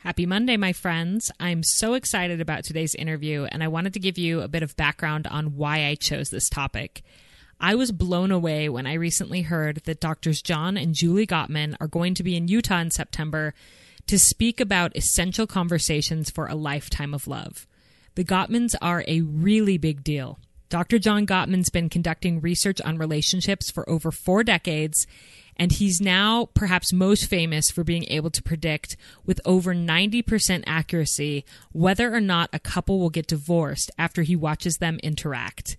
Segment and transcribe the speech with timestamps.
[0.00, 1.32] Happy Monday, my friends.
[1.40, 4.76] I'm so excited about today's interview, and I wanted to give you a bit of
[4.76, 7.02] background on why I chose this topic.
[7.58, 11.88] I was blown away when I recently heard that doctors John and Julie Gottman are
[11.88, 13.54] going to be in Utah in September
[14.06, 17.66] to speak about essential conversations for a lifetime of love.
[18.14, 20.38] The Gottmans are a really big deal.
[20.68, 20.98] Dr.
[20.98, 25.06] John Gottman's been conducting research on relationships for over four decades,
[25.56, 31.44] and he's now perhaps most famous for being able to predict with over 90% accuracy
[31.72, 35.76] whether or not a couple will get divorced after he watches them interact.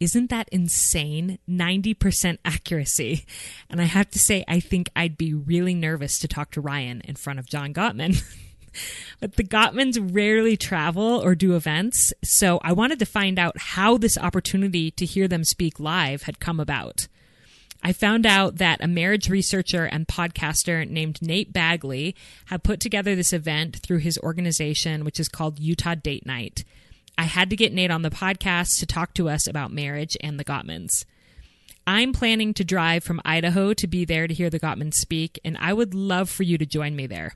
[0.00, 1.38] Isn't that insane?
[1.48, 3.24] 90% accuracy.
[3.68, 7.00] And I have to say, I think I'd be really nervous to talk to Ryan
[7.04, 8.22] in front of John Gottman.
[9.20, 13.96] but the Gottmans rarely travel or do events, so I wanted to find out how
[13.96, 17.08] this opportunity to hear them speak live had come about.
[17.82, 23.14] I found out that a marriage researcher and podcaster named Nate Bagley had put together
[23.14, 26.64] this event through his organization, which is called Utah Date Night.
[27.16, 30.38] I had to get Nate on the podcast to talk to us about marriage and
[30.38, 31.04] the Gottmans.
[31.86, 35.56] I'm planning to drive from Idaho to be there to hear the Gottmans speak, and
[35.58, 37.34] I would love for you to join me there.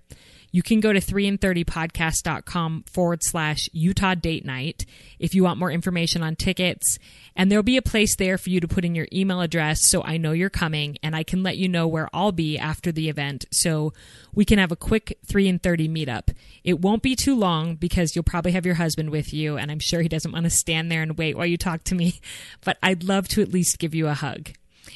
[0.52, 4.84] You can go to 3and30podcast.com forward slash Utah date night
[5.18, 6.98] if you want more information on tickets.
[7.34, 10.02] And there'll be a place there for you to put in your email address so
[10.02, 13.08] I know you're coming and I can let you know where I'll be after the
[13.08, 13.94] event so
[14.34, 16.34] we can have a quick 3 and 30 meetup.
[16.62, 19.80] It won't be too long because you'll probably have your husband with you and I'm
[19.80, 22.20] sure he doesn't want to stand there and wait while you talk to me,
[22.64, 24.50] but I'd love to at least give you a hug.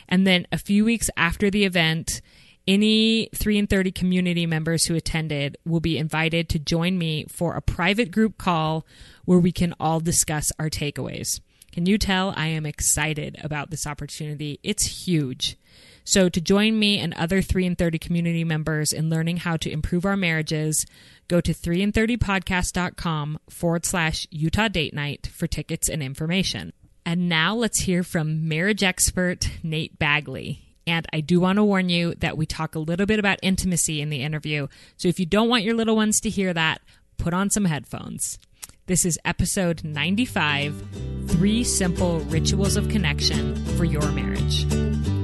[0.08, 2.20] And then a few weeks after the event,
[2.66, 7.54] any 3 and 30 community members who attended will be invited to join me for
[7.54, 8.86] a private group call
[9.24, 11.40] where we can all discuss our takeaways.
[11.72, 14.58] Can you tell I am excited about this opportunity?
[14.62, 15.56] It's huge.
[16.04, 19.70] So, to join me and other 3 and 30 community members in learning how to
[19.70, 20.86] improve our marriages,
[21.28, 26.72] go to 3and30podcast.com forward slash Utah Date Night for tickets and information.
[27.04, 30.65] And now let's hear from marriage expert Nate Bagley.
[30.86, 34.00] And I do want to warn you that we talk a little bit about intimacy
[34.00, 34.68] in the interview.
[34.96, 36.80] So if you don't want your little ones to hear that,
[37.18, 38.38] put on some headphones.
[38.86, 40.80] This is episode 95
[41.26, 44.64] Three Simple Rituals of Connection for Your Marriage.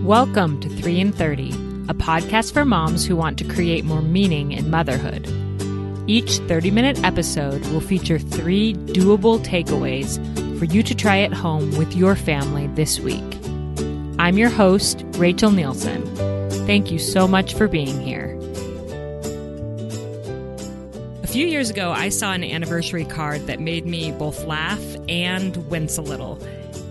[0.03, 1.51] Welcome to 3 and 30,
[1.89, 5.29] a podcast for moms who want to create more meaning in motherhood.
[6.09, 10.19] Each 30 minute episode will feature three doable takeaways
[10.59, 13.42] for you to try at home with your family this week.
[14.23, 16.07] I'm your host, Rachel Nielsen.
[16.65, 18.39] Thank you so much for being here.
[21.25, 25.57] A few years ago, I saw an anniversary card that made me both laugh and
[25.69, 26.41] wince a little.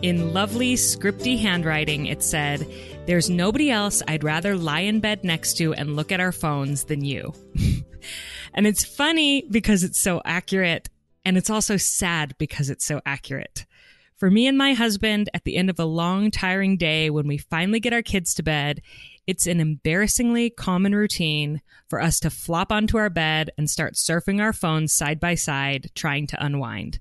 [0.01, 2.67] In lovely, scripty handwriting, it said,
[3.05, 6.83] There's nobody else I'd rather lie in bed next to and look at our phones
[6.83, 7.33] than you.
[8.53, 10.89] and it's funny because it's so accurate,
[11.23, 13.65] and it's also sad because it's so accurate.
[14.21, 17.39] For me and my husband, at the end of a long, tiring day, when we
[17.39, 18.83] finally get our kids to bed,
[19.25, 21.59] it's an embarrassingly common routine
[21.89, 25.89] for us to flop onto our bed and start surfing our phones side by side,
[25.95, 26.99] trying to unwind.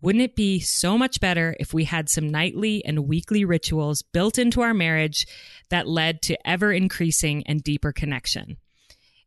[0.00, 4.38] Wouldn't it be so much better if we had some nightly and weekly rituals built
[4.38, 5.26] into our marriage
[5.68, 8.56] that led to ever increasing and deeper connection?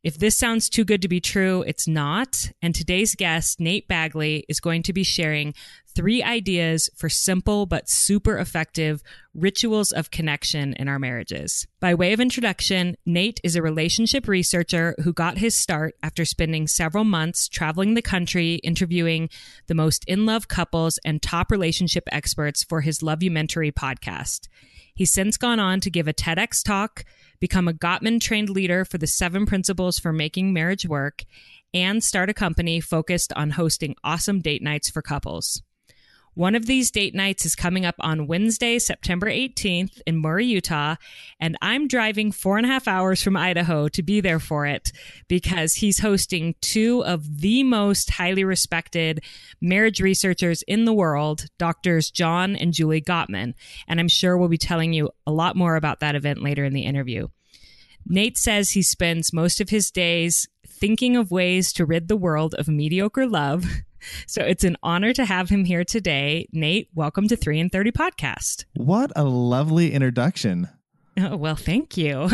[0.03, 2.51] If this sounds too good to be true, it's not.
[2.61, 5.53] And today's guest, Nate Bagley, is going to be sharing
[5.95, 9.01] three ideas for simple but super effective
[9.33, 11.65] rituals of connection in our marriages.
[11.79, 16.67] By way of introduction, Nate is a relationship researcher who got his start after spending
[16.67, 19.29] several months traveling the country interviewing
[19.67, 24.49] the most in love couples and top relationship experts for his Loveumentary podcast.
[24.93, 27.05] He's since gone on to give a TEDx talk
[27.39, 31.23] become a Gottman trained leader for the seven principles for making marriage work,
[31.73, 35.61] and start a company focused on hosting awesome date nights for couples.
[36.35, 40.95] One of these date nights is coming up on Wednesday, September 18th in Murray, Utah.
[41.39, 44.91] And I'm driving four and a half hours from Idaho to be there for it
[45.27, 49.23] because he's hosting two of the most highly respected
[49.61, 53.53] marriage researchers in the world, doctors John and Julie Gottman.
[53.87, 56.73] And I'm sure we'll be telling you a lot more about that event later in
[56.73, 57.27] the interview.
[58.07, 62.55] Nate says he spends most of his days thinking of ways to rid the world
[62.55, 63.65] of mediocre love
[64.27, 66.47] So it's an honor to have him here today.
[66.51, 68.65] Nate, welcome to 3 and 30 podcast.
[68.75, 70.69] What a lovely introduction.
[71.15, 72.27] Oh, well, thank you.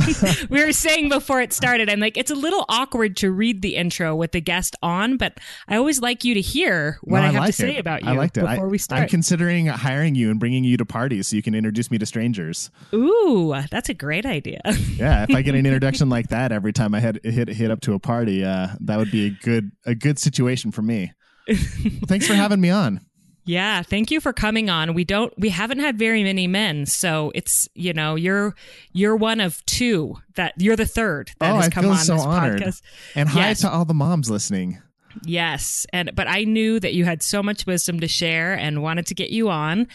[0.48, 3.76] we were saying before it started, I'm like, it's a little awkward to read the
[3.76, 5.38] intro with the guest on, but
[5.68, 8.02] I always like you to hear what no, I, I, have like to say about
[8.02, 8.40] you I liked it.
[8.40, 9.02] before I, we start.
[9.02, 12.06] I'm considering hiring you and bringing you to parties so you can introduce me to
[12.06, 12.70] strangers.
[12.94, 14.60] Ooh, that's a great idea.
[14.96, 17.82] yeah, if I get an introduction like that every time I hit hit hit up
[17.82, 21.12] to a party, uh, that would be a good a good situation for me.
[21.46, 21.58] well,
[22.06, 23.00] thanks for having me on.
[23.44, 24.94] Yeah, thank you for coming on.
[24.94, 28.54] We don't we haven't had very many men, so it's you know, you're
[28.92, 31.98] you're one of two that you're the third that oh, has I come feel on
[31.98, 32.60] so this honored.
[32.62, 32.82] podcast.
[33.14, 33.60] And hi yes.
[33.60, 34.80] to all the moms listening.
[35.24, 39.06] Yes, and but I knew that you had so much wisdom to share and wanted
[39.06, 39.88] to get you on.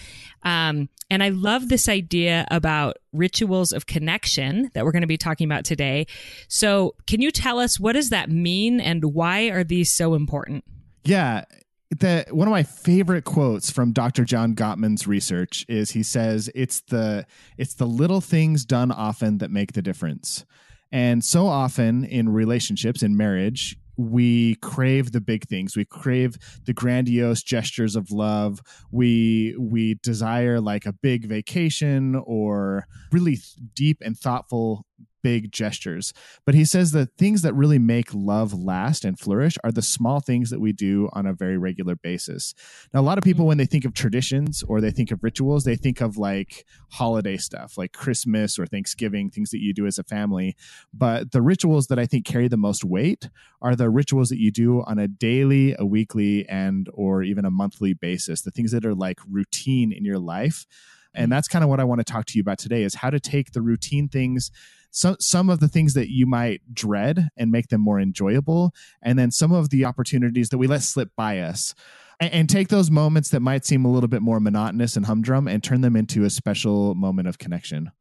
[0.44, 5.18] Um, and I love this idea about rituals of connection that we're going to be
[5.18, 6.06] talking about today.
[6.48, 10.64] So, can you tell us what does that mean and why are these so important?
[11.04, 11.46] Yeah,
[11.92, 14.24] the one of my favorite quotes from Dr.
[14.24, 17.26] John Gottman's research is he says it's the
[17.58, 20.46] it's the little things done often that make the difference.
[20.92, 25.76] And so often in relationships in marriage, we crave the big things.
[25.76, 28.62] We crave the grandiose gestures of love.
[28.92, 33.40] We we desire like a big vacation or really
[33.76, 34.86] deep and thoughtful
[35.22, 36.14] big gestures.
[36.46, 40.20] But he says the things that really make love last and flourish are the small
[40.20, 42.54] things that we do on a very regular basis.
[42.94, 43.50] Now, a lot of people, mm-hmm.
[43.50, 47.38] when they think of traditions or they think of rituals, they think of like holiday
[47.38, 50.56] stuff, like Christmas or Thanksgiving, things that you do as a family.
[50.94, 53.30] But the rituals that I think carry the most weight
[53.62, 57.52] are the rituals that you do on a daily, a weekly, and or even a
[57.52, 58.42] monthly basis.
[58.42, 60.66] The things that are like routine in your life.
[61.14, 63.10] And that's kind of what I want to talk to you about today is how
[63.10, 64.52] to take the routine things
[64.92, 69.18] some some of the things that you might dread and make them more enjoyable, and
[69.20, 71.74] then some of the opportunities that we let slip by us.
[72.20, 75.48] And, and take those moments that might seem a little bit more monotonous and humdrum
[75.48, 77.92] and turn them into a special moment of connection.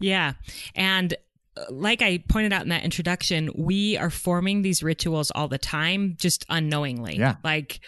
[0.00, 0.32] Yeah.
[0.74, 1.14] And
[1.56, 5.58] uh, like I pointed out in that introduction, we are forming these rituals all the
[5.58, 7.16] time, just unknowingly.
[7.16, 7.36] Yeah.
[7.44, 7.78] Like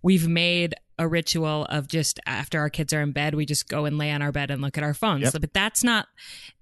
[0.00, 3.86] we've made a ritual of just after our kids are in bed, we just go
[3.86, 5.22] and lay on our bed and look at our phones.
[5.22, 5.40] Yep.
[5.40, 6.06] But that's not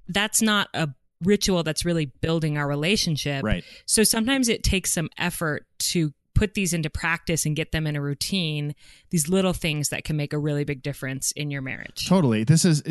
[0.06, 0.88] that's not a
[1.24, 3.42] ritual that's really building our relationship.
[3.42, 3.64] Right.
[3.84, 7.96] So sometimes it takes some effort to put these into practice and get them in
[7.96, 8.74] a routine
[9.10, 12.06] these little things that can make a really big difference in your marriage.
[12.06, 12.44] Totally.
[12.44, 12.82] This is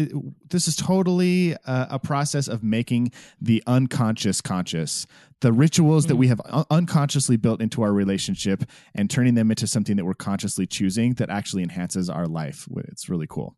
[0.50, 3.12] this is totally a, a process of making
[3.42, 5.08] the unconscious conscious.
[5.40, 6.10] The rituals mm-hmm.
[6.10, 8.64] that we have un- unconsciously built into our relationship
[8.94, 12.68] and turning them into something that we're consciously choosing that actually enhances our life.
[12.90, 13.56] It's really cool.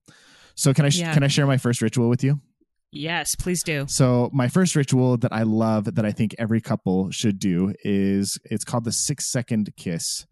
[0.53, 1.13] So can i sh- yeah.
[1.13, 2.42] can i share my first ritual with you
[2.91, 3.86] Yes, please do.
[3.88, 8.39] So, my first ritual that I love that I think every couple should do is
[8.45, 10.25] it's called the six second kiss.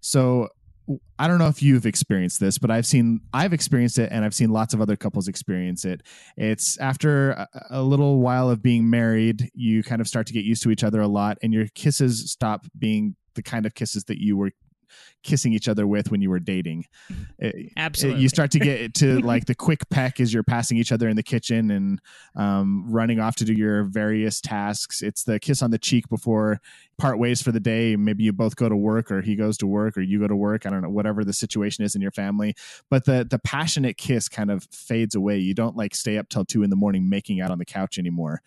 [0.00, 0.48] So,
[1.18, 4.34] I don't know if you've experienced this, but I've seen I've experienced it and I've
[4.34, 6.02] seen lots of other couples experience it.
[6.36, 10.44] It's after a, a little while of being married, you kind of start to get
[10.44, 14.04] used to each other a lot and your kisses stop being the kind of kisses
[14.04, 14.50] that you were
[15.22, 16.84] kissing each other with when you were dating.
[17.10, 17.22] Mm-hmm.
[17.40, 18.22] Eh, eh, Absolutely.
[18.22, 21.16] you start to get to like the quick peck as you're passing each other in
[21.16, 22.00] the kitchen and
[22.36, 25.02] um, running off to do your various tasks.
[25.02, 26.60] It's the kiss on the cheek before
[26.98, 27.96] part ways for the day.
[27.96, 30.36] Maybe you both go to work or he goes to work or you go to
[30.36, 30.66] work.
[30.66, 32.54] I don't know, whatever the situation is in your family.
[32.90, 35.38] But the the passionate kiss kind of fades away.
[35.38, 37.98] You don't like stay up till two in the morning making out on the couch
[37.98, 38.40] anymore.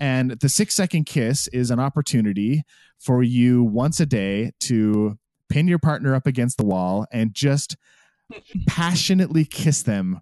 [0.00, 2.64] And the six second kiss is an opportunity
[2.98, 7.76] for you once a day to pin your partner up against the wall and just
[8.66, 10.20] passionately kiss them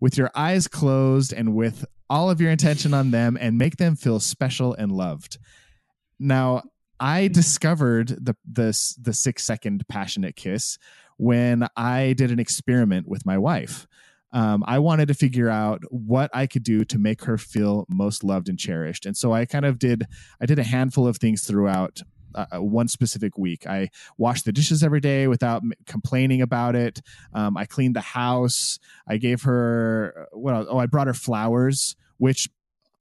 [0.00, 3.96] with your eyes closed and with all of your intention on them and make them
[3.96, 5.38] feel special and loved.
[6.18, 6.62] Now,
[7.00, 10.78] I discovered the the the 6 second passionate kiss
[11.16, 13.86] when I did an experiment with my wife.
[14.32, 18.24] Um, I wanted to figure out what I could do to make her feel most
[18.24, 19.06] loved and cherished.
[19.06, 20.06] And so I kind of did
[20.40, 22.02] I did a handful of things throughout
[22.34, 23.66] uh, one specific week.
[23.66, 27.00] I washed the dishes every day without m- complaining about it.
[27.32, 28.78] Um, I cleaned the house.
[29.06, 30.66] I gave her uh, what?
[30.68, 32.48] Oh, I brought her flowers, which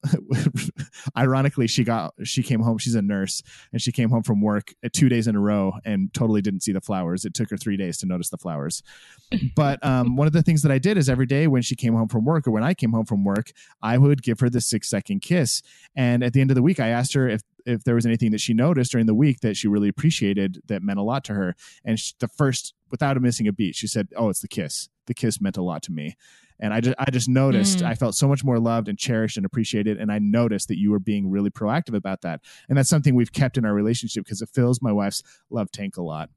[1.17, 3.41] ironically she got she came home she's a nurse
[3.71, 6.61] and she came home from work uh, two days in a row and totally didn't
[6.61, 8.83] see the flowers it took her three days to notice the flowers
[9.55, 11.93] but um, one of the things that i did is every day when she came
[11.93, 14.61] home from work or when i came home from work i would give her the
[14.61, 15.61] six second kiss
[15.95, 18.31] and at the end of the week i asked her if if there was anything
[18.31, 21.33] that she noticed during the week that she really appreciated that meant a lot to
[21.33, 21.55] her.
[21.85, 24.89] And she, the first, without missing a beat, she said, "Oh, it's the kiss.
[25.07, 26.15] The kiss meant a lot to me."
[26.63, 27.85] And I just I just noticed mm.
[27.85, 29.99] I felt so much more loved and cherished and appreciated.
[29.99, 32.39] And I noticed that you were being really proactive about that.
[32.69, 35.97] And that's something we've kept in our relationship because it fills my wife's love tank
[35.97, 36.29] a lot.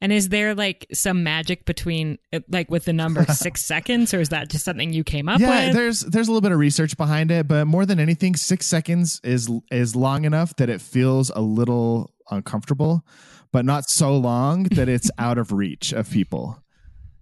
[0.00, 2.18] And is there like some magic between
[2.48, 5.66] like with the number six seconds, or is that just something you came up yeah,
[5.66, 5.74] with?
[5.74, 9.20] there's there's a little bit of research behind it, but more than anything, six seconds
[9.24, 13.04] is is long enough that it feels a little uncomfortable,
[13.52, 16.62] but not so long that it's out of reach of people.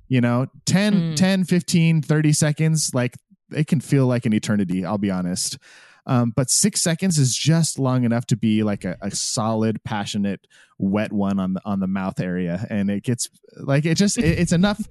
[0.08, 1.16] You know, 10, mm.
[1.16, 3.14] 10, 15, 30 seconds, like
[3.52, 5.58] it can feel like an eternity, I'll be honest.
[6.06, 10.46] Um, but six seconds is just long enough to be like a, a, solid, passionate,
[10.78, 14.38] wet one on the on the mouth area, and it gets like it just it,
[14.38, 14.86] it's enough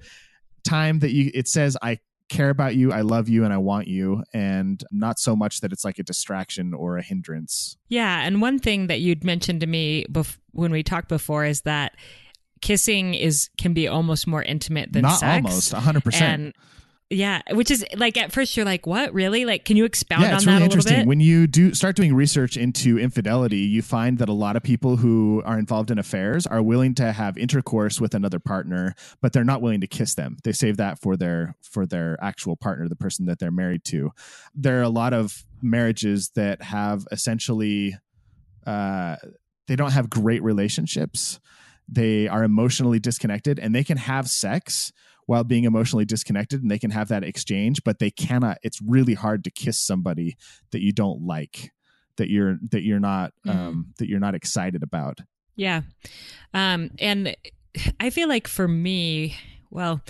[0.64, 3.86] time that you it says I care about you, I love you, and I want
[3.86, 7.76] you, and not so much that it's like a distraction or a hindrance.
[7.88, 11.60] Yeah, and one thing that you'd mentioned to me bef- when we talked before is
[11.62, 11.96] that
[12.64, 15.22] kissing is can be almost more intimate than sex.
[15.22, 15.74] not sex.
[15.74, 16.20] almost 100%.
[16.22, 16.54] And
[17.10, 19.44] yeah, which is like at first you're like, what really?
[19.44, 20.96] Like, can you expound yeah, on it's that really a interesting.
[21.00, 21.06] bit?
[21.06, 24.96] When you do start doing research into infidelity, you find that a lot of people
[24.96, 29.44] who are involved in affairs are willing to have intercourse with another partner, but they're
[29.44, 30.38] not willing to kiss them.
[30.42, 34.10] They save that for their for their actual partner, the person that they're married to.
[34.54, 37.98] There are a lot of marriages that have essentially
[38.66, 39.16] uh,
[39.68, 41.38] they don't have great relationships.
[41.88, 44.92] They are emotionally disconnected, and they can have sex
[45.26, 49.14] while being emotionally disconnected and they can have that exchange but they cannot it's really
[49.14, 50.36] hard to kiss somebody
[50.70, 51.70] that you don't like
[52.16, 53.54] that you're that you're not mm.
[53.54, 55.18] um that you're not excited about
[55.56, 55.82] yeah
[56.52, 57.36] um and
[58.00, 59.36] i feel like for me
[59.70, 60.00] well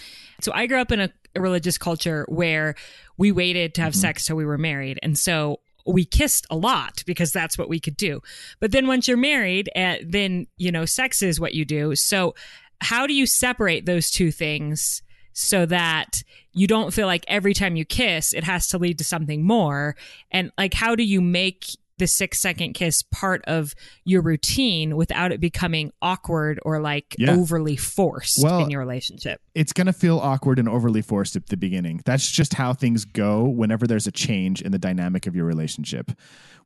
[0.40, 2.74] so i grew up in a, a religious culture where
[3.16, 4.00] we waited to have mm-hmm.
[4.00, 7.80] sex till we were married and so we kissed a lot because that's what we
[7.80, 8.20] could do.
[8.60, 11.94] But then once you're married, uh, then, you know, sex is what you do.
[11.94, 12.34] So
[12.80, 16.22] how do you separate those two things so that
[16.52, 19.96] you don't feel like every time you kiss, it has to lead to something more?
[20.30, 21.66] And like, how do you make
[21.98, 23.74] the six second kiss part of
[24.04, 27.32] your routine without it becoming awkward or like yeah.
[27.32, 29.40] overly forced well, in your relationship.
[29.54, 32.00] It's going to feel awkward and overly forced at the beginning.
[32.04, 36.10] That's just how things go whenever there's a change in the dynamic of your relationship.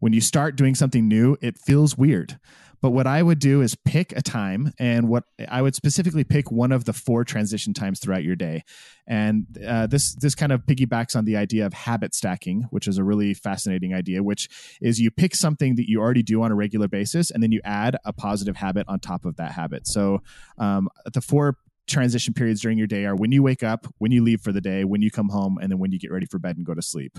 [0.00, 2.38] When you start doing something new, it feels weird.
[2.80, 6.50] But what I would do is pick a time, and what I would specifically pick
[6.50, 8.62] one of the four transition times throughout your day.
[9.06, 12.98] And uh, this this kind of piggybacks on the idea of habit stacking, which is
[12.98, 14.22] a really fascinating idea.
[14.22, 14.48] Which
[14.80, 17.60] is you pick something that you already do on a regular basis, and then you
[17.64, 19.86] add a positive habit on top of that habit.
[19.86, 20.22] So
[20.58, 21.56] um, the four
[21.86, 24.60] transition periods during your day are when you wake up, when you leave for the
[24.60, 26.74] day, when you come home, and then when you get ready for bed and go
[26.74, 27.18] to sleep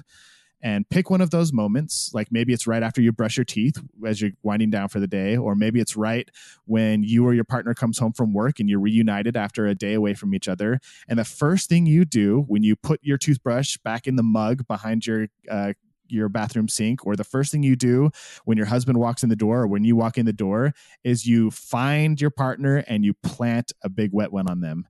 [0.62, 2.12] and pick one of those moments.
[2.13, 5.08] Like maybe it's right after you brush your teeth as you're winding down for the
[5.08, 6.30] day, or maybe it's right
[6.66, 9.94] when you or your partner comes home from work and you're reunited after a day
[9.94, 10.80] away from each other.
[11.08, 14.68] And the first thing you do when you put your toothbrush back in the mug
[14.68, 15.74] behind your uh,
[16.12, 18.10] your bathroom sink or the first thing you do
[18.46, 20.74] when your husband walks in the door or when you walk in the door
[21.04, 24.88] is you find your partner and you plant a big wet one on them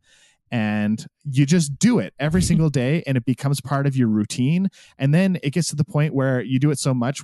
[0.52, 4.70] and you just do it every single day and it becomes part of your routine.
[4.98, 7.22] And then it gets to the point where you do it so much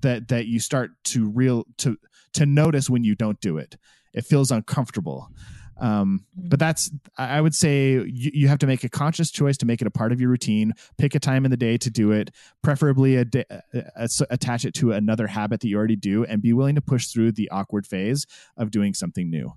[0.00, 1.96] that that you start to real to
[2.34, 3.76] to notice when you don't do it.
[4.14, 5.30] It feels uncomfortable.
[5.80, 9.66] Um, but that's i would say you, you have to make a conscious choice to
[9.66, 10.74] make it a part of your routine.
[10.96, 12.30] Pick a time in the day to do it
[12.62, 16.40] preferably a, day, a, a, attach it to another habit that you already do and
[16.40, 18.26] be willing to push through the awkward phase
[18.56, 19.52] of doing something new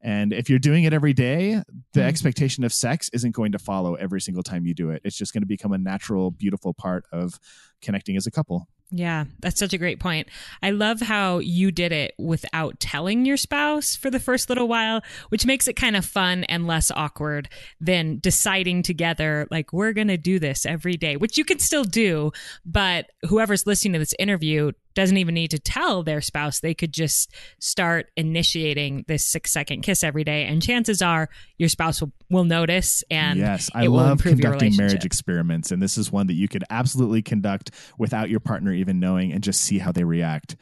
[0.00, 1.62] and if you're doing it every day,
[1.92, 2.06] the mm.
[2.06, 5.02] expectation of sex isn't going to follow every single time you do it.
[5.04, 7.38] It's just going to become a natural, beautiful part of
[7.82, 8.68] connecting as a couple.
[8.90, 10.28] Yeah, that's such a great point.
[10.62, 15.02] I love how you did it without telling your spouse for the first little while,
[15.28, 17.50] which makes it kind of fun and less awkward
[17.80, 21.84] than deciding together, like, we're going to do this every day, which you can still
[21.84, 22.32] do.
[22.64, 26.58] But whoever's listening to this interview doesn't even need to tell their spouse.
[26.58, 30.44] They could just start initiating this six second kiss every day.
[30.44, 35.70] And chances are your spouse will, will notice and yes, I love conducting marriage experiments.
[35.70, 39.40] And this is one that you could absolutely conduct without your partner even knowing and
[39.40, 40.56] just see how they react.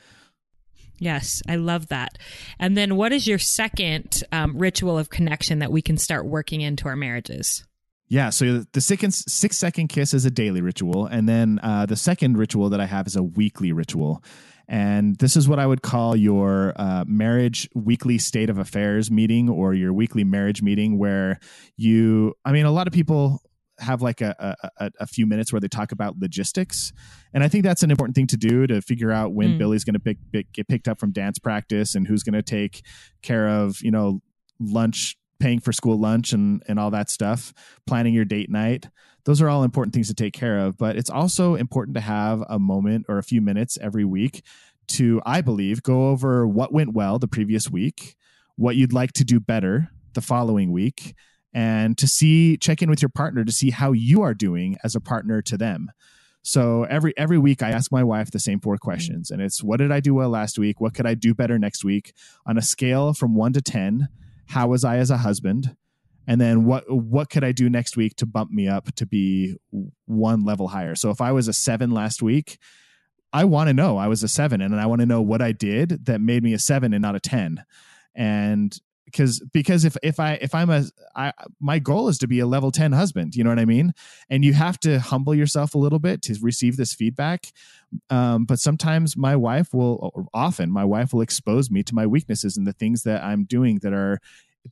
[0.99, 2.19] Yes, I love that.
[2.59, 6.61] And then what is your second um, ritual of connection that we can start working
[6.61, 7.65] into our marriages?
[8.09, 11.07] Yeah, so the six, six second kiss is a daily ritual.
[11.07, 14.23] And then uh, the second ritual that I have is a weekly ritual.
[14.69, 19.49] And this is what I would call your uh, marriage weekly state of affairs meeting
[19.49, 21.39] or your weekly marriage meeting, where
[21.77, 23.41] you, I mean, a lot of people
[23.79, 26.93] have like a, a, a, few minutes where they talk about logistics.
[27.35, 29.59] And I think that's an important thing to do to figure out when mm.
[29.59, 32.83] Billy's going to get picked up from dance practice and who's going to take
[33.23, 34.21] care of, you know,
[34.59, 37.53] lunch paying for school lunch and and all that stuff,
[37.87, 38.89] planning your date night.
[39.25, 42.45] Those are all important things to take care of, but it's also important to have
[42.49, 44.43] a moment or a few minutes every week
[44.89, 48.17] to I believe go over what went well the previous week,
[48.57, 51.15] what you'd like to do better the following week,
[51.53, 54.95] and to see check in with your partner to see how you are doing as
[54.95, 55.91] a partner to them.
[56.43, 59.79] So every every week I ask my wife the same four questions and it's what
[59.79, 60.81] did I do well last week?
[60.81, 62.13] What could I do better next week?
[62.47, 64.09] On a scale from 1 to 10,
[64.47, 65.77] how was I as a husband?
[66.27, 69.57] And then what what could I do next week to bump me up to be
[70.07, 70.95] one level higher?
[70.95, 72.59] So if I was a 7 last week,
[73.33, 75.53] I want to know I was a 7 and I want to know what I
[75.53, 77.65] did that made me a 7 and not a 10.
[78.15, 80.85] And because because if if I if I'm a
[81.15, 83.95] I my goal is to be a level 10 husband, you know what I mean?
[84.29, 87.53] And you have to humble yourself a little bit to receive this feedback.
[88.11, 92.57] Um, but sometimes my wife will often my wife will expose me to my weaknesses
[92.57, 94.21] and the things that I'm doing that are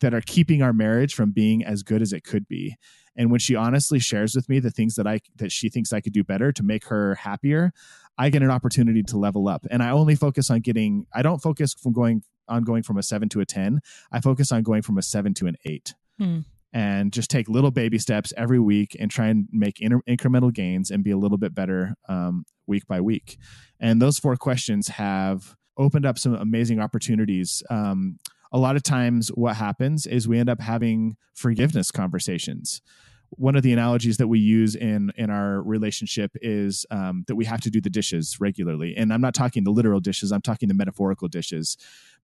[0.00, 2.76] that are keeping our marriage from being as good as it could be.
[3.16, 6.00] And when she honestly shares with me the things that I that she thinks I
[6.00, 7.72] could do better to make her happier,
[8.18, 9.66] I get an opportunity to level up.
[9.70, 13.02] And I only focus on getting I don't focus from going on going from a
[13.02, 13.80] seven to a 10.
[14.12, 15.94] I focus on going from a seven to an eight.
[16.18, 16.40] Hmm.
[16.72, 20.90] And just take little baby steps every week and try and make inter- incremental gains
[20.90, 23.38] and be a little bit better um, week by week.
[23.78, 27.62] And those four questions have opened up some amazing opportunities.
[27.70, 28.18] Um,
[28.52, 32.82] a lot of times, what happens is we end up having forgiveness conversations
[33.36, 37.44] one of the analogies that we use in in our relationship is um, that we
[37.44, 38.96] have to do the dishes regularly.
[38.96, 41.76] And i'm not talking the literal dishes i'm talking the metaphorical dishes.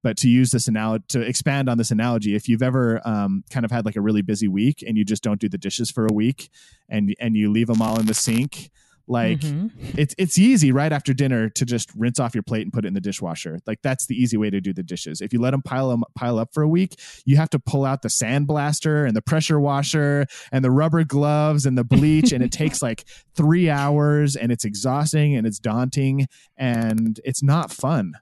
[0.02, 3.64] But to use this analogy to expand on this analogy if you've ever um, kind
[3.64, 6.06] of had like a really busy week and you just don't do the dishes for
[6.06, 6.50] a week
[6.88, 8.70] and and you leave them all in the sink
[9.10, 9.66] like mm-hmm.
[9.98, 12.88] it's it's easy right after dinner to just rinse off your plate and put it
[12.88, 13.58] in the dishwasher.
[13.66, 15.20] Like that's the easy way to do the dishes.
[15.20, 17.84] If you let them pile them pile up for a week, you have to pull
[17.84, 22.42] out the sandblaster and the pressure washer and the rubber gloves and the bleach and
[22.42, 28.14] it takes like 3 hours and it's exhausting and it's daunting and it's not fun.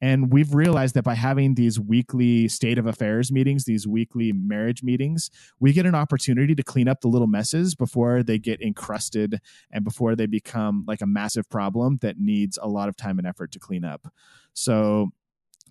[0.00, 4.82] And we've realized that by having these weekly state of affairs meetings, these weekly marriage
[4.82, 9.40] meetings, we get an opportunity to clean up the little messes before they get encrusted
[9.70, 13.26] and before they become like a massive problem that needs a lot of time and
[13.26, 14.12] effort to clean up.
[14.54, 15.10] So,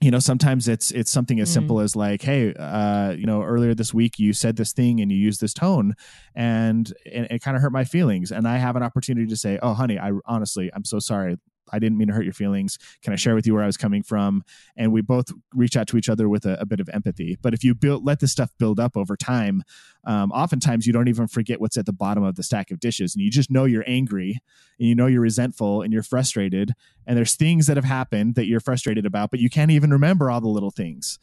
[0.02, 1.54] you know sometimes it's it's something as mm.
[1.54, 5.12] simple as like hey uh you know earlier this week you said this thing and
[5.12, 5.94] you used this tone
[6.36, 9.60] and, and it kind of hurt my feelings and i have an opportunity to say
[9.62, 11.36] oh honey i honestly i'm so sorry
[11.72, 12.78] I didn't mean to hurt your feelings.
[13.02, 14.44] Can I share with you where I was coming from?
[14.76, 17.38] And we both reach out to each other with a, a bit of empathy.
[17.42, 19.64] But if you build, let this stuff build up over time,
[20.06, 23.16] um, oftentimes you don't even forget what's at the bottom of the stack of dishes,
[23.16, 24.40] and you just know you're angry,
[24.80, 26.74] and you know you're resentful, and you're frustrated,
[27.06, 30.32] and there's things that have happened that you're frustrated about, but you can't even remember
[30.32, 31.20] all the little things.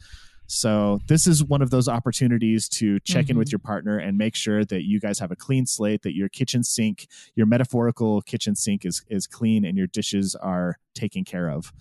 [0.47, 3.31] So this is one of those opportunities to check mm-hmm.
[3.31, 3.53] in with mm-hmm.
[3.53, 6.63] your partner and make sure that you guys have a clean slate, that your kitchen
[6.63, 11.71] sink, your metaphorical kitchen sink is is clean and your dishes are taken care of.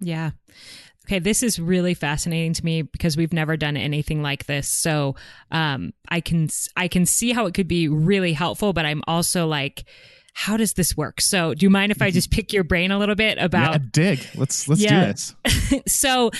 [0.00, 0.32] Yeah.
[1.06, 4.68] Okay, this is really fascinating to me because we've never done anything like this.
[4.68, 5.14] So,
[5.50, 9.46] um, I can I can see how it could be really helpful, but I'm also
[9.46, 9.84] like
[10.34, 11.20] how does this work?
[11.20, 13.86] So, do you mind if I just pick your brain a little bit about yeah,
[13.90, 14.20] dig?
[14.36, 15.00] Let's let's yeah.
[15.00, 15.82] do this.
[15.92, 16.30] so,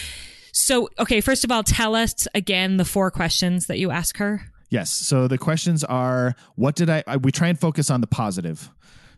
[0.58, 4.42] so, okay, first of all, tell us again the four questions that you ask her.
[4.70, 4.90] Yes.
[4.90, 8.68] So the questions are what did I, I we try and focus on the positive.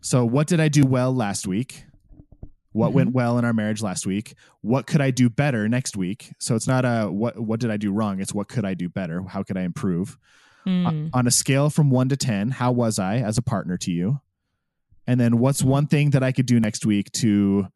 [0.01, 1.83] So, what did I do well last week?
[2.73, 2.95] What mm-hmm.
[2.95, 4.35] went well in our marriage last week?
[4.61, 6.31] What could I do better next week?
[6.39, 8.21] So it's not a what what did I do wrong?
[8.21, 9.23] It's what could I do better?
[9.23, 10.17] How could I improve?
[10.65, 11.07] Mm.
[11.07, 13.91] Uh, on a scale from 1 to 10, how was I as a partner to
[13.91, 14.21] you?
[15.07, 17.67] And then what's one thing that I could do next week to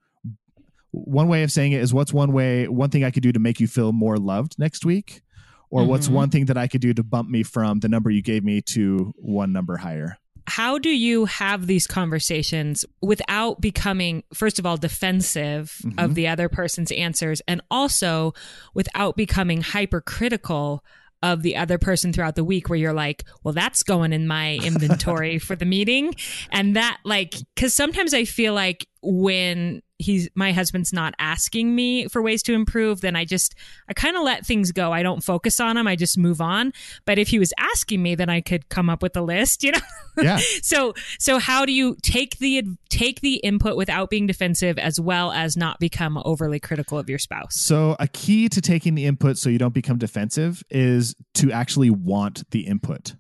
[1.04, 3.40] one way of saying it is what's one way one thing i could do to
[3.40, 5.22] make you feel more loved next week
[5.70, 5.90] or mm-hmm.
[5.90, 8.44] what's one thing that i could do to bump me from the number you gave
[8.44, 14.66] me to one number higher how do you have these conversations without becoming first of
[14.66, 16.00] all defensive mm-hmm.
[16.00, 18.34] of the other person's answers and also
[18.74, 20.84] without becoming hypercritical
[21.26, 24.56] of the other person throughout the week where you're like, well, that's going in my
[24.64, 26.14] inventory for the meeting.
[26.52, 32.08] And that, like, because sometimes I feel like when he's my husband's not asking me
[32.08, 33.56] for ways to improve then i just
[33.88, 34.92] i kind of let things go.
[34.92, 36.74] I don't focus on them i just move on.
[37.06, 39.72] But if he was asking me then i could come up with a list you
[39.72, 39.80] know?
[40.18, 40.40] Yeah.
[40.62, 45.32] So so how do you take the take the input without being defensive as well
[45.32, 47.56] as not become overly critical of your spouse?
[47.56, 51.90] So a key to taking the input so you don't become defensive is to actually
[51.90, 53.16] want the input.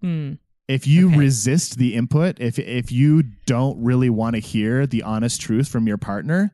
[0.00, 0.34] Hmm
[0.68, 1.18] if you okay.
[1.18, 5.86] resist the input if if you don't really want to hear the honest truth from
[5.86, 6.52] your partner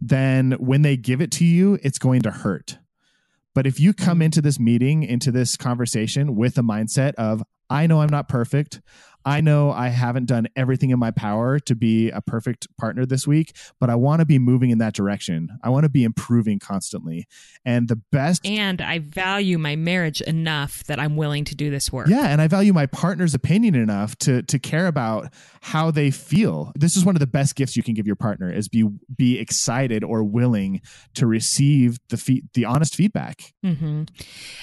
[0.00, 2.78] then when they give it to you it's going to hurt
[3.54, 4.24] But if you come mm.
[4.24, 8.80] into this meeting, into this conversation with a mindset of, I know I'm not perfect.
[9.24, 13.26] I know I haven't done everything in my power to be a perfect partner this
[13.26, 15.48] week, but I want to be moving in that direction.
[15.62, 17.26] I want to be improving constantly.
[17.64, 18.46] And the best.
[18.46, 22.08] And I value my marriage enough that I'm willing to do this work.
[22.08, 22.26] Yeah.
[22.26, 25.32] And I value my partner's opinion enough to, to care about
[25.62, 26.72] how they feel.
[26.74, 29.38] This is one of the best gifts you can give your partner is be, be
[29.38, 30.82] excited or willing
[31.14, 33.54] to receive the, fe- the honest feedback.
[33.64, 34.04] Mm-hmm.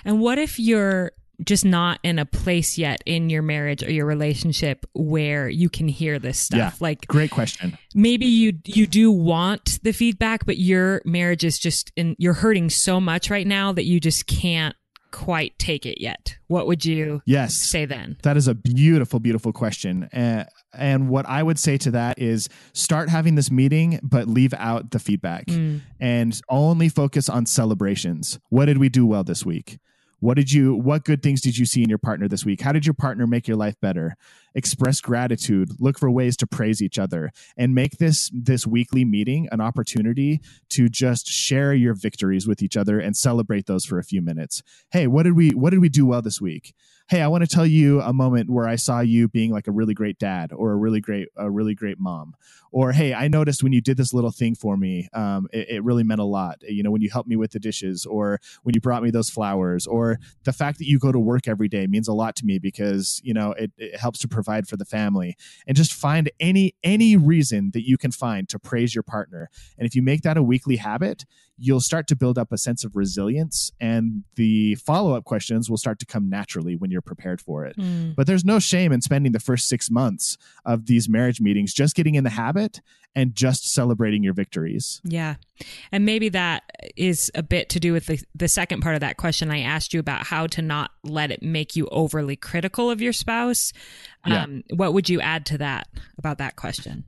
[0.05, 1.11] And what if you're
[1.43, 5.87] just not in a place yet in your marriage or your relationship where you can
[5.87, 6.57] hear this stuff.
[6.57, 7.77] Yeah, like great question.
[7.93, 12.69] maybe you you do want the feedback but your marriage is just in you're hurting
[12.69, 14.75] so much right now that you just can't
[15.11, 16.37] quite take it yet.
[16.47, 17.55] What would you yes.
[17.55, 18.17] say then?
[18.23, 20.05] That is a beautiful beautiful question.
[20.05, 24.53] Uh, and what i would say to that is start having this meeting but leave
[24.53, 25.81] out the feedback mm.
[25.99, 28.39] and only focus on celebrations.
[28.49, 29.79] What did we do well this week
[30.21, 32.61] what did you what good things did you see in your partner this week?
[32.61, 34.15] How did your partner make your life better?
[34.53, 39.49] Express gratitude, look for ways to praise each other and make this this weekly meeting
[39.51, 44.03] an opportunity to just share your victories with each other and celebrate those for a
[44.03, 44.61] few minutes.
[44.91, 46.75] Hey, what did we what did we do well this week?
[47.11, 49.71] Hey, I want to tell you a moment where I saw you being like a
[49.73, 52.35] really great dad or a really great, a really great mom.
[52.71, 55.83] Or, hey, I noticed when you did this little thing for me, um, it, it,
[55.83, 56.59] really meant a lot.
[56.61, 59.29] You know, when you helped me with the dishes or when you brought me those
[59.29, 62.45] flowers or the fact that you go to work every day means a lot to
[62.45, 65.35] me because, you know, it, it helps to provide for the family.
[65.67, 69.49] And just find any, any reason that you can find to praise your partner.
[69.77, 71.25] And if you make that a weekly habit,
[71.61, 75.99] you'll start to build up a sense of resilience and the follow-up questions will start
[75.99, 77.77] to come naturally when you're prepared for it.
[77.77, 78.15] Mm.
[78.15, 81.95] but there's no shame in spending the first six months of these marriage meetings just
[81.95, 82.81] getting in the habit
[83.15, 85.01] and just celebrating your victories.
[85.03, 85.35] Yeah.
[85.91, 86.63] And maybe that
[86.95, 89.93] is a bit to do with the, the second part of that question i asked
[89.93, 93.71] you about how to not let it make you overly critical of your spouse.
[94.25, 94.43] Yeah.
[94.43, 97.05] Um, what would you add to that about that question?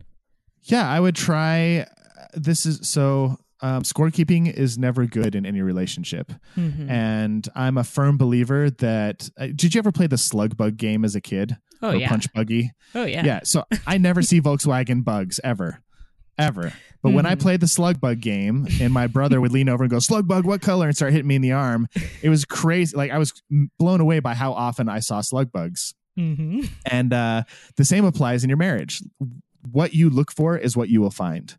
[0.64, 1.88] Yeah i would try
[2.34, 6.34] this is so um, scorekeeping is never good in any relationship.
[6.58, 6.90] Mm-hmm.
[6.90, 9.30] And I'm a firm believer that.
[9.40, 11.58] Uh, did you ever play the slug bug game as a kid?
[11.82, 12.10] Oh, or yeah.
[12.10, 12.72] Punch buggy?
[12.94, 13.26] Oh, yeah.
[13.26, 13.40] Yeah.
[13.44, 15.80] So I never see Volkswagen bugs ever.
[16.38, 16.74] Ever.
[17.02, 17.16] But mm-hmm.
[17.16, 17.42] when I mm-hmm.
[17.42, 20.46] played the slug bug game and my brother would lean over and go, Slug bug,
[20.46, 20.88] what color?
[20.88, 21.88] and start hitting me in the arm,
[22.22, 22.96] it was crazy.
[22.98, 23.34] Like I was
[23.80, 25.94] blown away by how often I saw slug bugs.
[26.20, 26.62] Mm-hmm.
[26.86, 27.44] And uh,
[27.78, 29.02] the same applies in your marriage.
[29.72, 31.56] What you look for is what you will find.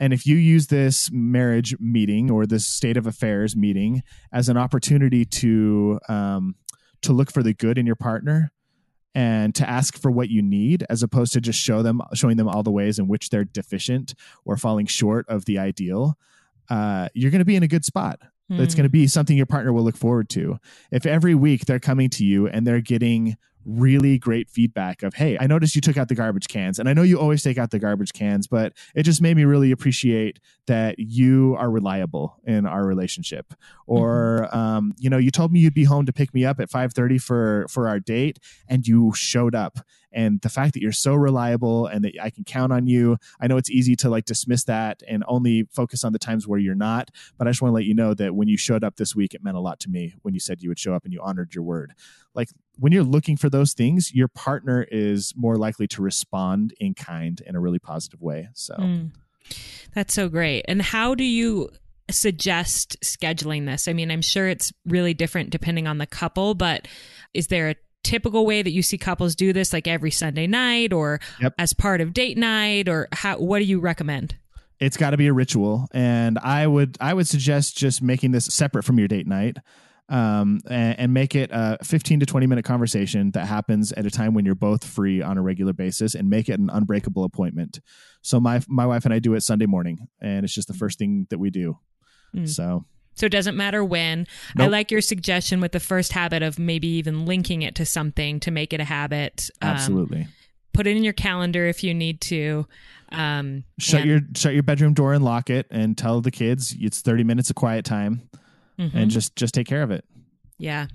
[0.00, 4.56] And if you use this marriage meeting or this state of affairs meeting as an
[4.56, 6.54] opportunity to um,
[7.02, 8.52] to look for the good in your partner
[9.14, 12.48] and to ask for what you need, as opposed to just show them showing them
[12.48, 16.16] all the ways in which they're deficient or falling short of the ideal,
[16.70, 18.20] uh, you're going to be in a good spot.
[18.50, 18.60] Mm.
[18.60, 20.58] It's going to be something your partner will look forward to.
[20.92, 23.36] If every week they're coming to you and they're getting
[23.68, 26.78] really great feedback of, hey, I noticed you took out the garbage cans.
[26.78, 29.44] And I know you always take out the garbage cans, but it just made me
[29.44, 33.52] really appreciate that you are reliable in our relationship.
[33.86, 34.58] Or, mm-hmm.
[34.58, 37.20] um, you know, you told me you'd be home to pick me up at 5.30
[37.20, 39.80] for, for our date and you showed up
[40.12, 43.18] and the fact that you're so reliable and that I can count on you.
[43.40, 46.58] I know it's easy to like dismiss that and only focus on the times where
[46.58, 48.96] you're not, but I just want to let you know that when you showed up
[48.96, 51.04] this week, it meant a lot to me when you said you would show up
[51.04, 51.94] and you honored your word.
[52.34, 56.94] Like when you're looking for those things, your partner is more likely to respond in
[56.94, 58.48] kind in a really positive way.
[58.54, 59.10] So mm.
[59.94, 60.64] that's so great.
[60.68, 61.70] And how do you
[62.10, 63.88] suggest scheduling this?
[63.88, 66.88] I mean, I'm sure it's really different depending on the couple, but
[67.34, 70.92] is there a typical way that you see couples do this like every Sunday night
[70.92, 71.54] or yep.
[71.58, 74.36] as part of date night or how what do you recommend?
[74.80, 78.46] It's got to be a ritual and I would I would suggest just making this
[78.46, 79.58] separate from your date night.
[80.10, 84.10] Um, and, and, make it a 15 to 20 minute conversation that happens at a
[84.10, 87.80] time when you're both free on a regular basis and make it an unbreakable appointment.
[88.22, 90.98] So my my wife and I do it Sunday morning and it's just the first
[90.98, 91.76] thing that we do.
[92.34, 92.48] Mm.
[92.48, 92.86] So
[93.18, 94.26] so it doesn't matter when.
[94.54, 94.66] Nope.
[94.66, 98.40] I like your suggestion with the first habit of maybe even linking it to something
[98.40, 99.50] to make it a habit.
[99.60, 100.28] Um, Absolutely.
[100.72, 102.66] Put it in your calendar if you need to.
[103.10, 107.00] Um, shut your shut your bedroom door and lock it, and tell the kids it's
[107.00, 108.28] thirty minutes of quiet time,
[108.78, 108.96] mm-hmm.
[108.96, 110.04] and just just take care of it.
[110.58, 110.88] Yeah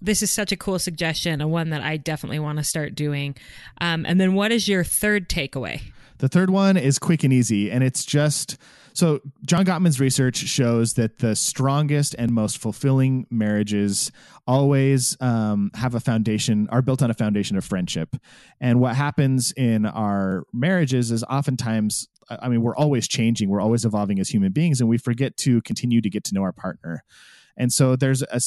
[0.00, 3.36] this is such a cool suggestion, a one that I definitely want to start doing.
[3.80, 5.82] Um, and then, what is your third takeaway?
[6.18, 8.56] The third one is quick and easy, and it's just
[8.92, 14.10] so John Gottman's research shows that the strongest and most fulfilling marriages
[14.46, 18.16] always um, have a foundation, are built on a foundation of friendship.
[18.60, 23.84] And what happens in our marriages is oftentimes, I mean, we're always changing, we're always
[23.84, 27.04] evolving as human beings, and we forget to continue to get to know our partner.
[27.56, 28.40] And so there's a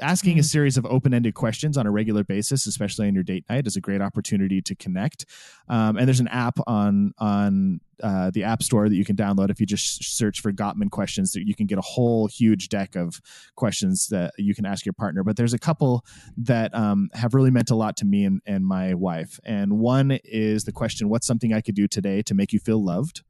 [0.00, 0.40] asking mm.
[0.40, 3.76] a series of open-ended questions on a regular basis especially on your date night is
[3.76, 5.26] a great opportunity to connect.
[5.68, 9.50] Um, and there's an app on on uh, the app store that you can download.
[9.50, 12.94] If you just search for gottman questions that you can get a whole huge deck
[12.94, 13.20] of
[13.54, 15.24] questions that you can ask your partner.
[15.24, 16.04] But there's a couple
[16.36, 19.40] that um, have really meant a lot to me and, and my wife.
[19.44, 22.82] And one is the question what's something i could do today to make you feel
[22.84, 23.22] loved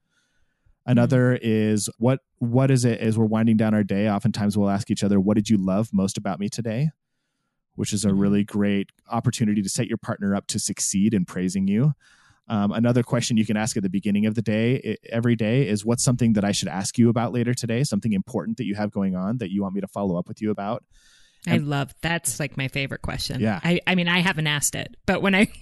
[0.87, 1.43] Another mm-hmm.
[1.43, 4.09] is what what is it as we're winding down our day?
[4.09, 6.91] Oftentimes we'll ask each other, what did you love most about me today?
[7.75, 8.19] Which is a mm-hmm.
[8.19, 11.93] really great opportunity to set your partner up to succeed in praising you.
[12.49, 15.85] Um, another question you can ask at the beginning of the day, every day, is
[15.85, 17.83] what's something that I should ask you about later today?
[17.83, 20.41] Something important that you have going on that you want me to follow up with
[20.41, 20.85] you about.
[21.49, 23.41] I love that's like my favorite question.
[23.41, 23.61] Yeah.
[23.63, 25.49] I, I mean I haven't asked it, but when I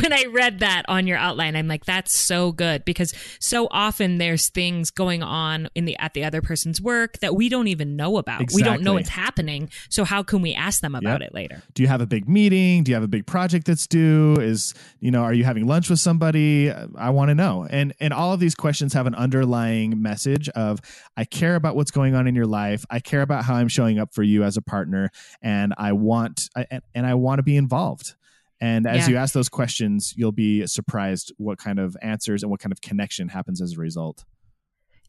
[0.00, 4.18] when I read that on your outline, I'm like, that's so good because so often
[4.18, 7.96] there's things going on in the at the other person's work that we don't even
[7.96, 8.40] know about.
[8.40, 8.62] Exactly.
[8.62, 9.70] We don't know it's happening.
[9.88, 11.28] So how can we ask them about yep.
[11.28, 11.62] it later?
[11.74, 12.82] Do you have a big meeting?
[12.82, 14.36] Do you have a big project that's due?
[14.40, 16.70] Is you know, are you having lunch with somebody?
[16.70, 17.66] I want to know.
[17.70, 20.80] And and all of these questions have an underlying message of
[21.16, 22.84] I care about what's going on in your life.
[22.90, 25.09] I care about how I'm showing up for you as a partner
[25.42, 28.14] and I want I, and I want to be involved.
[28.60, 29.12] And as yeah.
[29.12, 32.80] you ask those questions, you'll be surprised what kind of answers and what kind of
[32.82, 34.24] connection happens as a result.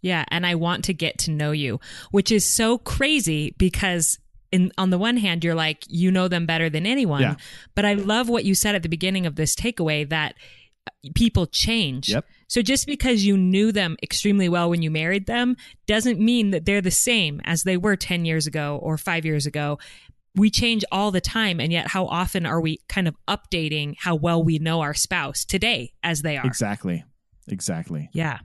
[0.01, 1.79] Yeah, and I want to get to know you,
[2.11, 4.19] which is so crazy because
[4.51, 7.35] in on the one hand you're like you know them better than anyone, yeah.
[7.75, 10.35] but I love what you said at the beginning of this takeaway that
[11.15, 12.09] people change.
[12.09, 12.25] Yep.
[12.47, 15.55] So just because you knew them extremely well when you married them
[15.87, 19.45] doesn't mean that they're the same as they were 10 years ago or 5 years
[19.45, 19.79] ago.
[20.35, 24.15] We change all the time and yet how often are we kind of updating how
[24.15, 26.45] well we know our spouse today as they are?
[26.45, 27.03] Exactly.
[27.47, 28.09] Exactly.
[28.13, 28.39] Yeah.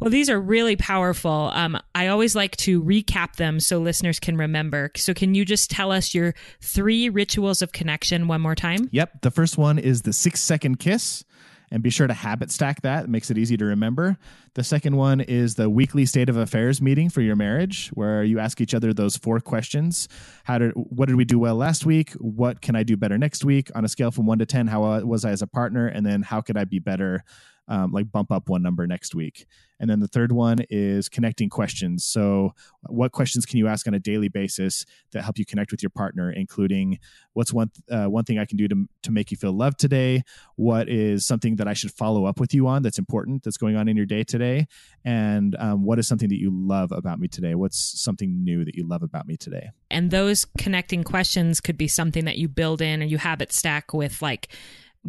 [0.00, 1.50] Well, these are really powerful.
[1.54, 4.90] Um, I always like to recap them so listeners can remember.
[4.96, 8.88] So, can you just tell us your three rituals of connection one more time?
[8.90, 9.22] Yep.
[9.22, 11.24] The first one is the six second kiss
[11.72, 13.04] and be sure to habit stack that.
[13.04, 14.18] It makes it easy to remember.
[14.54, 18.38] The second one is the weekly state of affairs meeting for your marriage, where you
[18.38, 20.06] ask each other those four questions:
[20.44, 22.12] How did what did we do well last week?
[22.12, 23.70] What can I do better next week?
[23.74, 25.86] On a scale from one to ten, how was I as a partner?
[25.86, 27.24] And then how could I be better
[27.68, 29.46] um, like bump up one number next week.
[29.82, 32.04] And then the third one is connecting questions.
[32.04, 32.54] So,
[32.86, 35.90] what questions can you ask on a daily basis that help you connect with your
[35.90, 37.00] partner, including
[37.32, 40.22] what's one uh, one thing I can do to to make you feel loved today?
[40.54, 43.74] What is something that I should follow up with you on that's important that's going
[43.74, 44.68] on in your day today?
[45.04, 47.56] And um, what is something that you love about me today?
[47.56, 49.70] What's something new that you love about me today?
[49.90, 53.92] And those connecting questions could be something that you build in and you habit stack
[53.92, 54.48] with like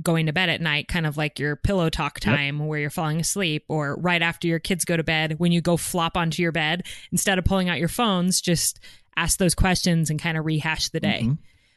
[0.02, 2.68] going to bed at night, kind of like your pillow talk time yep.
[2.68, 5.78] where you're falling asleep, or right after your kids go to bed, when you go
[5.78, 8.80] flop onto your bed, instead of pulling out your phones, just
[9.16, 11.22] ask those questions and kind of rehash the day.
[11.24, 11.34] Mm-hmm.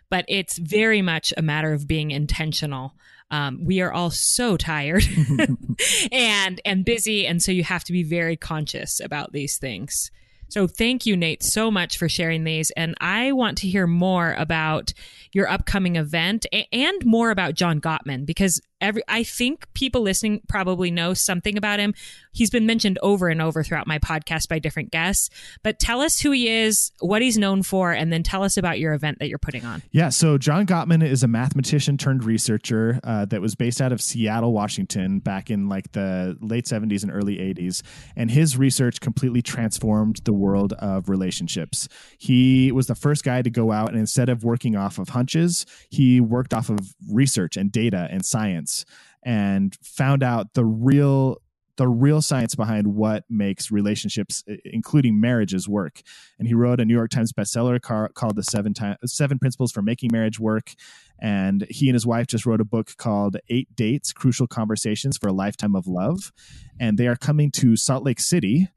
[0.08, 2.94] But it's very much a matter of being intentional.
[3.30, 5.04] Um, we are all so tired
[6.12, 10.10] and and busy, and so you have to be very conscious about these things.
[10.48, 12.70] So thank you, Nate, so much for sharing these.
[12.72, 14.92] And I want to hear more about
[15.32, 20.90] your upcoming event and more about John Gottman because every I think people listening probably
[20.90, 21.94] know something about him.
[22.32, 25.30] He's been mentioned over and over throughout my podcast by different guests.
[25.62, 28.78] But tell us who he is, what he's known for, and then tell us about
[28.78, 29.82] your event that you're putting on.
[29.90, 34.02] Yeah, so John Gottman is a mathematician turned researcher uh, that was based out of
[34.02, 37.82] Seattle, Washington, back in like the late 70s and early 80s,
[38.14, 41.88] and his research completely transformed the world of relationships.
[42.18, 45.64] He was the first guy to go out and instead of working off of hunches,
[45.88, 48.84] he worked off of research and data and science science
[49.22, 51.38] and found out the real
[51.76, 56.00] the real science behind what makes relationships, including marriages, work.
[56.38, 59.82] And he wrote a New York Times bestseller called "The Seven Time, Seven Principles for
[59.82, 60.72] Making Marriage Work."
[61.20, 65.28] And he and his wife just wrote a book called Eight Dates: Crucial Conversations for
[65.28, 66.32] a Lifetime of Love.
[66.80, 68.68] And they are coming to Salt Lake City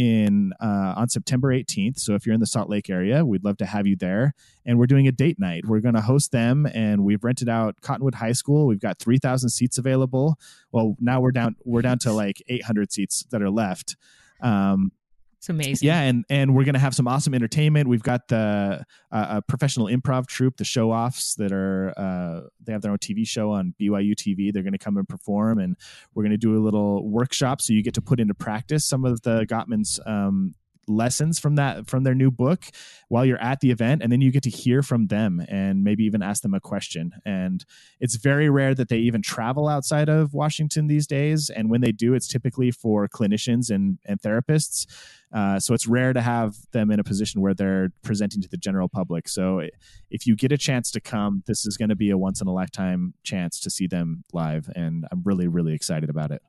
[0.00, 1.98] in uh, on September 18th.
[1.98, 4.32] So if you're in the Salt Lake area, we'd love to have you there.
[4.64, 5.66] And we're doing a date night.
[5.66, 8.66] We're going to host them, and we've rented out Cottonwood High School.
[8.66, 10.38] We've got 3,000 seats available.
[10.72, 13.96] Well, now we're down we're down to like 800 seats that are left.
[14.40, 14.92] Um,
[15.40, 15.86] it's amazing.
[15.86, 17.88] Yeah, and and we're gonna have some awesome entertainment.
[17.88, 22.72] We've got the uh, a professional improv troupe, the show offs that are uh, they
[22.72, 24.52] have their own TV show on BYU TV.
[24.52, 25.78] They're gonna come and perform, and
[26.12, 29.22] we're gonna do a little workshop so you get to put into practice some of
[29.22, 30.56] the Gottman's um,
[30.90, 32.64] lessons from that from their new book
[33.08, 36.04] while you're at the event and then you get to hear from them and maybe
[36.04, 37.12] even ask them a question.
[37.24, 37.64] And
[38.00, 41.50] it's very rare that they even travel outside of washington these days.
[41.50, 44.86] And when they do it's typically for clinicians and, and therapists.
[45.32, 48.56] Uh, so it's rare to have them in a position where they're presenting to the
[48.56, 49.28] general public.
[49.28, 49.62] So
[50.10, 52.48] if you get a chance to come this is going to be a once in
[52.48, 56.42] a lifetime chance to see them live and i'm really really excited about it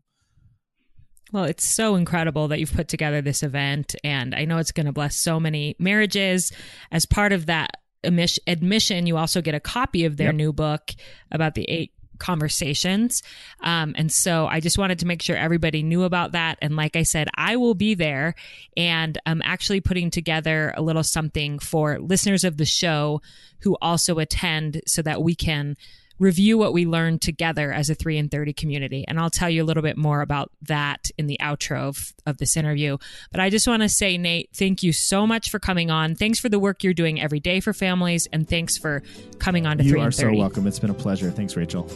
[1.31, 4.85] well, it's so incredible that you've put together this event, and I know it's going
[4.85, 6.51] to bless so many marriages.
[6.91, 10.35] As part of that admission, you also get a copy of their yep.
[10.35, 10.91] new book
[11.31, 13.23] about the eight conversations.
[13.61, 16.59] Um, and so I just wanted to make sure everybody knew about that.
[16.61, 18.35] And like I said, I will be there
[18.77, 23.21] and I'm actually putting together a little something for listeners of the show
[23.61, 25.75] who also attend so that we can
[26.21, 29.03] review what we learned together as a 3 in 30 community.
[29.07, 32.37] And I'll tell you a little bit more about that in the outro of, of
[32.37, 32.99] this interview.
[33.31, 36.13] But I just want to say, Nate, thank you so much for coming on.
[36.13, 38.27] Thanks for the work you're doing every day for families.
[38.31, 39.01] And thanks for
[39.39, 40.21] coming on to you 3 in 30.
[40.21, 40.67] You are so welcome.
[40.67, 41.31] It's been a pleasure.
[41.31, 41.89] Thanks, Rachel.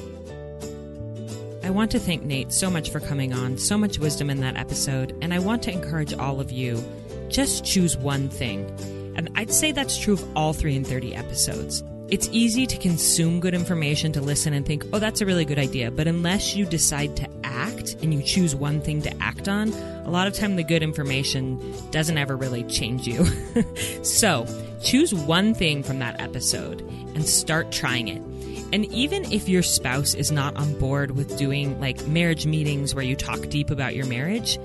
[1.63, 4.57] I want to thank Nate so much for coming on, so much wisdom in that
[4.57, 5.15] episode.
[5.21, 6.83] And I want to encourage all of you
[7.29, 8.65] just choose one thing.
[9.15, 11.83] And I'd say that's true of all 3 in 30 episodes.
[12.07, 15.57] It's easy to consume good information, to listen and think, oh, that's a really good
[15.57, 15.89] idea.
[15.89, 20.11] But unless you decide to act and you choose one thing to act on, a
[20.11, 23.25] lot of time the good information doesn't ever really change you.
[24.03, 24.45] so
[24.83, 26.81] choose one thing from that episode
[27.15, 28.21] and start trying it.
[28.71, 33.03] And even if your spouse is not on board with doing like marriage meetings where
[33.03, 34.59] you talk deep about your marriage,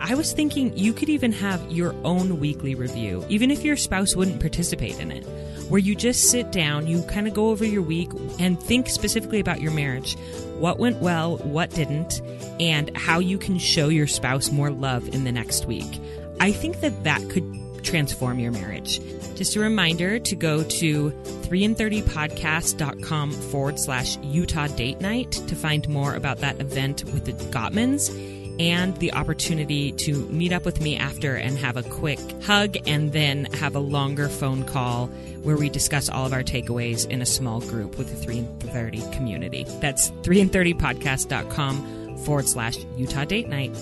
[0.00, 4.16] I was thinking you could even have your own weekly review, even if your spouse
[4.16, 5.26] wouldn't participate in it
[5.70, 9.40] where you just sit down, you kind of go over your week and think specifically
[9.40, 10.16] about your marriage.
[10.58, 12.20] What went well, what didn't,
[12.60, 16.00] and how you can show your spouse more love in the next week.
[16.40, 19.00] I think that that could transform your marriage.
[19.36, 26.14] Just a reminder to go to 3in30podcast.com forward slash Utah date night to find more
[26.14, 31.34] about that event with the Gottmans and the opportunity to meet up with me after
[31.34, 35.06] and have a quick hug and then have a longer phone call
[35.42, 38.58] where we discuss all of our takeaways in a small group with the 3 in
[38.58, 39.64] 30 community.
[39.80, 43.74] That's 3in30podcast.com forward slash Utah date night.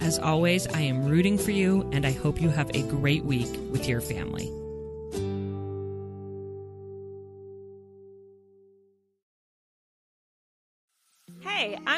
[0.00, 3.56] As always, I am rooting for you and I hope you have a great week
[3.70, 4.52] with your family.
[11.58, 11.97] Hey, I'm